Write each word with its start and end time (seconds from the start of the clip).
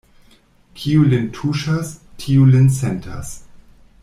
Kiu 0.79 1.03
lin 1.11 1.27
tuŝas, 1.35 1.93
tiu 2.25 2.51
lin 2.55 2.69
sentas. 2.79 3.37